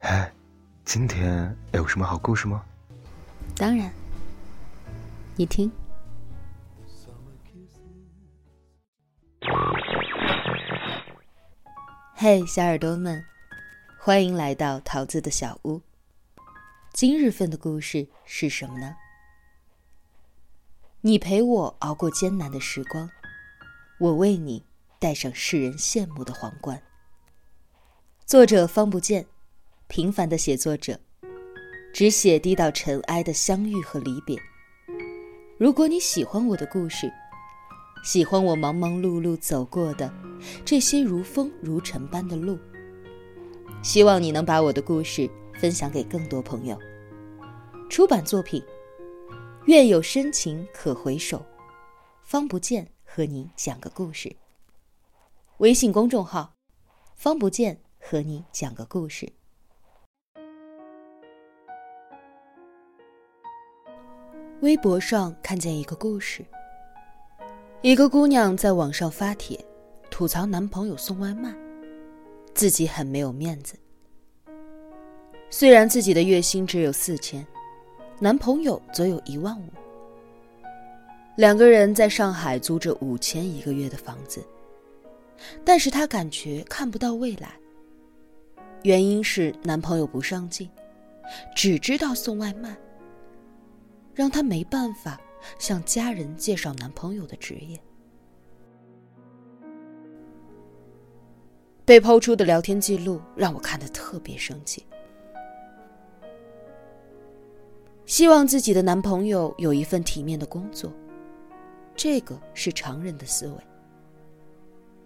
[0.00, 0.32] 哎，
[0.84, 2.64] 今天有什么好故事吗？
[3.54, 3.88] 当然，
[5.36, 5.70] 你听。
[12.14, 13.24] 嘿，小耳朵们，
[14.00, 15.80] 欢迎来到桃子的小屋。
[16.92, 18.96] 今日份的故事是什么呢？
[21.02, 23.08] 你陪我熬过艰难的时光，
[24.00, 24.64] 我为你
[24.98, 26.82] 戴上世人羡慕的皇冠。
[28.28, 29.24] 作者方不见，
[29.86, 31.00] 平凡的写作者，
[31.94, 34.38] 只写低到尘埃的相遇和离别。
[35.56, 37.10] 如果你喜欢我的故事，
[38.04, 40.12] 喜欢我忙忙碌碌走过的
[40.62, 42.58] 这些如风如尘般的路，
[43.82, 45.26] 希望你能把我的故事
[45.58, 46.78] 分享给更多朋友。
[47.88, 48.62] 出版作品。
[49.64, 51.42] 愿有深情可回首，
[52.24, 54.36] 方不见和你讲个故事。
[55.58, 56.52] 微信公众号：
[57.16, 59.30] 方不见和你讲个故事。
[64.62, 66.42] 微博上看见一个故事：
[67.82, 69.62] 一个姑娘在网上发帖，
[70.10, 71.54] 吐槽男朋友送外卖，
[72.54, 73.78] 自己很没有面子。
[75.50, 77.46] 虽然自己的月薪只有四千。
[78.18, 79.68] 男朋友则有一万五，
[81.36, 84.42] 两个人在上海租着五千一个月的房子，
[85.62, 87.52] 但是她感觉看不到未来。
[88.82, 90.68] 原因是男朋友不上进，
[91.54, 92.76] 只知道送外卖，
[94.14, 95.20] 让她没办法
[95.58, 97.78] 向家人介绍男朋友的职业。
[101.84, 104.84] 被抛出的聊天记录让我看得特别生气。
[108.04, 110.92] 希望自己的男朋友有一份体面的工作，
[111.96, 113.54] 这个是常人的思维。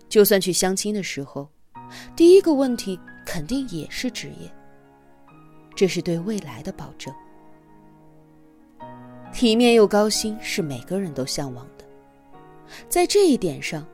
[0.08, 1.48] 就算去相亲的时候，
[2.14, 2.98] 第一个问题
[3.32, 4.52] 肯定也是职业，
[5.74, 7.10] 这是对未来的保证。
[9.32, 11.84] 体面又高薪是每个人都向往的，
[12.90, 13.86] 在这一点上，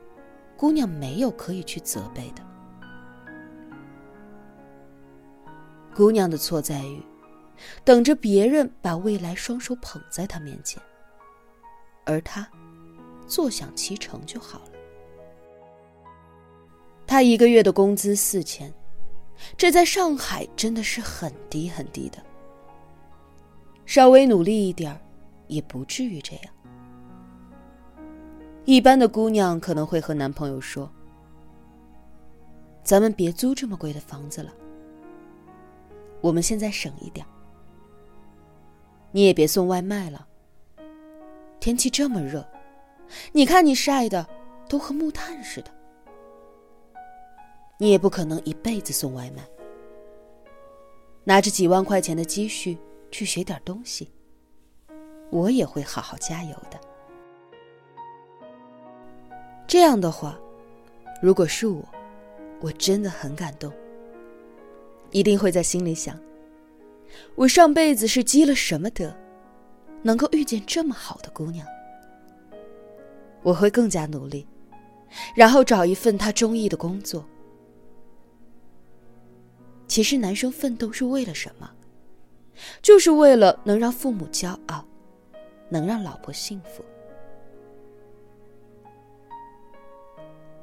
[0.57, 2.45] 姑娘没有可以去责备的。
[5.95, 7.01] 姑娘的错在于。
[7.85, 10.81] 等着别人把未来双手捧在她面前，
[12.05, 12.45] 而他
[13.25, 14.71] 坐享其成就好了。
[17.07, 18.73] 他一个月的工资四千，
[19.57, 22.17] 这在上海真的是很低很低的。
[23.85, 24.99] 稍微努力一点
[25.47, 26.45] 也不至于这样。
[28.65, 30.91] 一般的姑娘可能会和男朋友说
[32.83, 34.53] ：“咱们别租这么贵的房子了，
[36.21, 37.25] 我们现在省一点。”
[39.11, 40.27] 你也别送外卖了。
[41.59, 42.47] 天气这么热，
[43.31, 44.27] 你看你晒的
[44.67, 45.78] 都和木炭似的。
[47.81, 49.41] 你也不可能一辈子送外卖。
[51.23, 52.77] 拿着几万块钱的积蓄
[53.09, 54.11] 去学点东西，
[55.29, 56.79] 我也会好好加油的。
[59.65, 60.37] 这样的话，
[61.21, 61.81] 如果是我，
[62.59, 63.71] 我真的很感动，
[65.11, 66.19] 一定会在心里想。
[67.35, 69.15] 我上辈子是积了什么德，
[70.01, 71.65] 能够遇见这么好的姑娘？
[73.41, 74.45] 我会更加努力，
[75.33, 77.23] 然后找一份他中意的工作。
[79.89, 81.69] 其实男生奋斗是为了什么？
[82.81, 84.85] 就是为了能让父母骄傲，
[85.67, 86.85] 能让老婆幸福。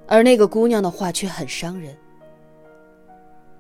[0.07, 1.95] 而那个姑娘的话却很伤人。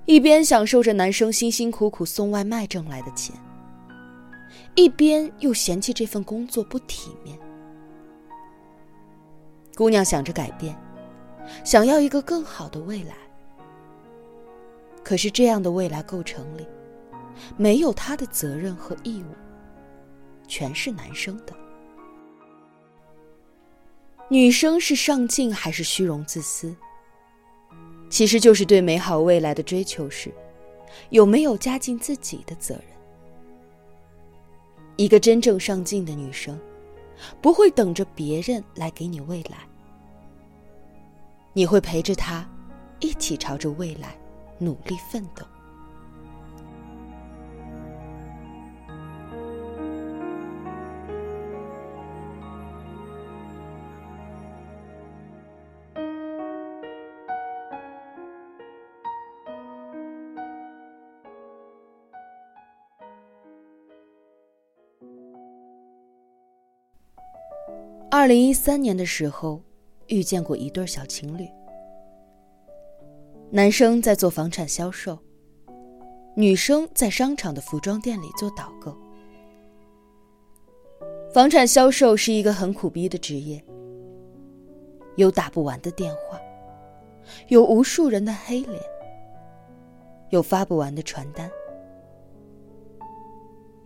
[0.04, 3.34] 一边享受着男生辛辛苦苦送外卖挣来的钱，
[4.76, 7.36] 一边又嫌弃这份工作不体面。
[9.74, 10.78] 姑娘想着改变，
[11.64, 13.16] 想要一个更好的未来。
[15.06, 16.66] 可是这样的未来构成里，
[17.56, 19.26] 没有她的责任和义务，
[20.48, 21.54] 全是男生的。
[24.28, 26.74] 女生是上进还是虚荣自私？
[28.10, 30.34] 其实就是对美好未来的追求时，
[31.10, 32.84] 有没有加进自己的责任？
[34.96, 36.58] 一个真正上进的女生，
[37.40, 39.58] 不会等着别人来给你未来，
[41.52, 42.44] 你会陪着她，
[42.98, 44.18] 一起朝着未来
[44.58, 45.44] 努力奋斗。
[68.08, 69.62] 二零一三年的时候，
[70.06, 71.46] 遇见过一对小情侣。
[73.56, 75.18] 男生在做房产销售，
[76.36, 78.94] 女生在商场的服装店里做导购。
[81.32, 83.64] 房产销售是一个很苦逼的职业，
[85.14, 86.38] 有打不完的电话，
[87.48, 88.78] 有无数人的黑脸，
[90.28, 91.50] 有发不完的传单。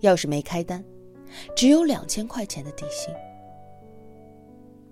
[0.00, 0.84] 要是没开单，
[1.54, 3.14] 只有两千块钱的底薪，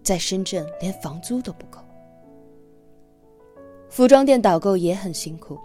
[0.04, 1.80] 在深圳连房租都不够。
[3.88, 5.58] 服装店导购也很辛苦，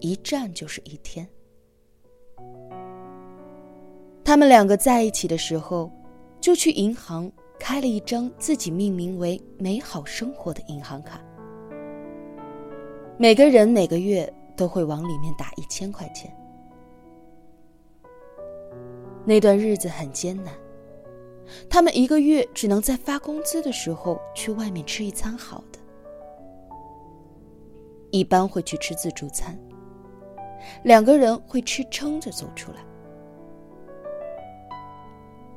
[0.00, 1.26] 一站就是一天。
[4.24, 5.90] 他们两个在一起的时候，
[6.40, 11.20] 就去银行开了一张自己命名为“美好生活”的银行卡，
[13.18, 16.34] 每个人每个月都会往里面打一千块钱。
[19.24, 20.52] 那段日子很艰难，
[21.68, 25.75] 他们一个月只能在发工资的时候去外面吃一餐好的，
[28.18, 29.58] 一般会去吃自助餐，
[30.84, 32.78] 两个人会吃撑着走出来。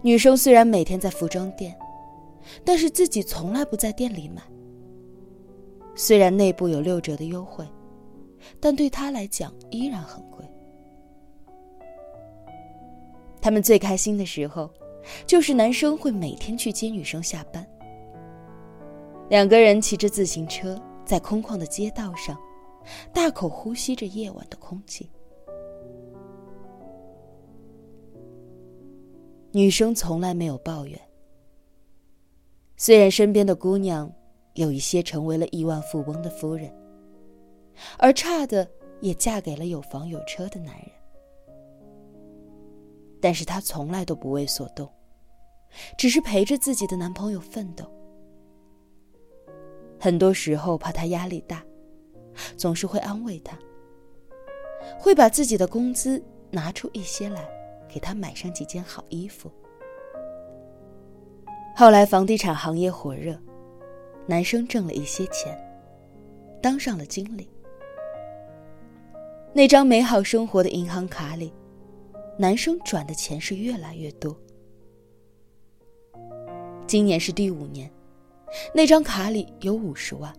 [0.01, 1.77] 女生虽然每天在服装店，
[2.65, 4.41] 但是自己从来不在店里买。
[5.95, 7.67] 虽然内部有六折的优惠，
[8.59, 10.45] 但对她来讲依然很贵。
[13.41, 14.69] 他们最开心的时候，
[15.25, 17.65] 就是男生会每天去接女生下班，
[19.29, 22.37] 两个人骑着自行车在空旷的街道上，
[23.13, 25.09] 大口呼吸着夜晚的空气。
[29.51, 30.99] 女生从来没有抱怨，
[32.77, 34.11] 虽然身边的姑娘
[34.53, 36.71] 有一些成为了亿万富翁的夫人，
[37.97, 38.69] 而差的
[39.01, 40.91] 也嫁给了有房有车的男人。
[43.19, 44.87] 但是她从来都不为所动，
[45.97, 47.85] 只是陪着自己的男朋友奋斗。
[49.99, 51.61] 很多时候怕他压力大，
[52.57, 53.57] 总是会安慰他，
[54.99, 56.21] 会把自己的工资
[56.51, 57.47] 拿出一些来
[57.87, 59.51] 给他买上几件好衣服。
[61.75, 63.37] 后来房地产行业火热，
[64.25, 65.57] 男生挣了一些钱，
[66.61, 67.49] 当上了经理。
[69.53, 71.53] 那张美好生活的银行卡里。
[72.41, 74.33] 男生转的钱是越来越多。
[76.87, 77.91] 今年是第五年，
[78.73, 80.33] 那张卡里有五十万。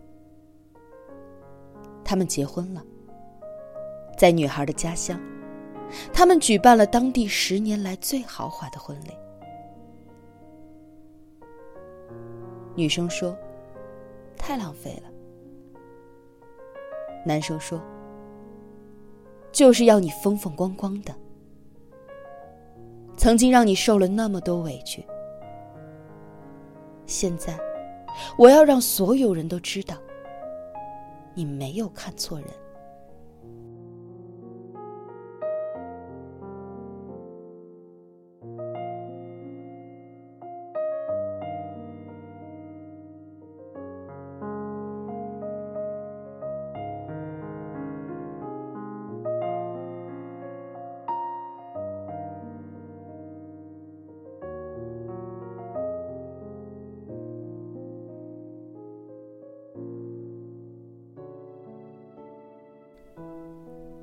[2.10, 2.84] 他们结婚了，
[4.18, 5.16] 在女孩的家乡，
[6.12, 9.12] 他们举办了当地十年来最豪华的婚礼。
[12.74, 13.38] 女生说
[14.36, 15.08] ：“太浪费了。”
[17.24, 17.80] 男生说
[19.52, 21.14] ：“就是要你风风光光的。”
[23.16, 25.06] 曾经让你受了那么多委屈，
[27.06, 27.56] 现在，
[28.36, 29.94] 我要让所有人都知道，
[31.34, 32.48] 你没有看错人。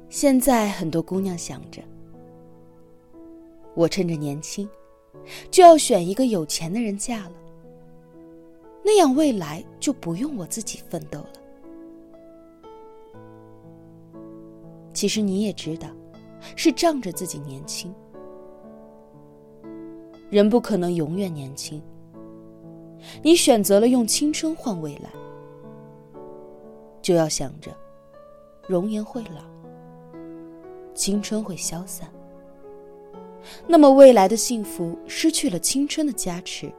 [0.09, 1.81] 现在很多姑娘想着，
[3.75, 4.67] 我趁着年轻，
[5.51, 7.33] 就要选一个有钱的人嫁了，
[8.83, 11.33] 那样未来就不用我自己奋斗了。
[14.93, 15.89] 其实你也知道，
[16.55, 17.93] 是仗着自己年轻，
[20.29, 21.81] 人不可能永远年轻。
[23.21, 25.09] 你选择了用青春换未来，
[27.01, 27.75] 就要想着，
[28.67, 29.56] 容颜会老。
[30.97, 32.09] 青春会消散，
[33.67, 36.73] 那么未来的幸福失去了青春的加持，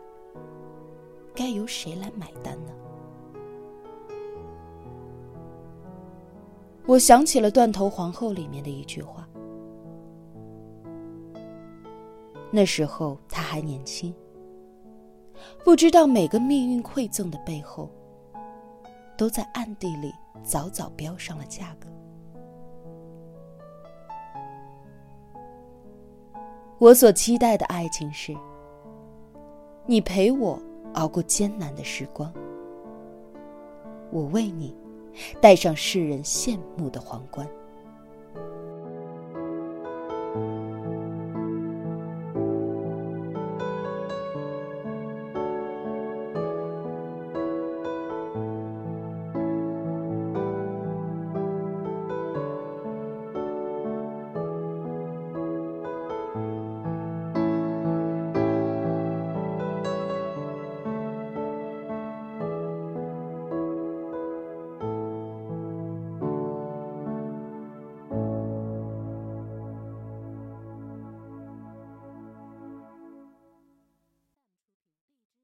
[1.33, 2.73] 该由谁来买单呢？
[6.85, 9.27] 我想起了《断头皇后》里面的一句话。
[12.51, 14.13] 那时候他还年轻，
[15.65, 17.89] 不知道每个命运馈赠的背后，
[19.17, 21.87] 都在暗地里早早标上了价格。
[26.79, 28.37] 我所期待的爱情是，
[29.85, 30.63] 你陪我
[30.95, 32.33] 熬过艰难的时光，
[34.13, 34.77] 我为你
[35.41, 37.49] 戴上世人羡慕的皇冠。